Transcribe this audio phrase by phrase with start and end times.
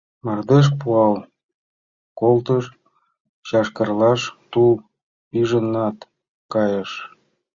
[0.25, 1.15] Мардеж пуал
[2.19, 2.65] колтыш,
[3.47, 4.71] чашкерлаш тул
[5.29, 5.97] пижынат
[6.53, 6.91] кайыш.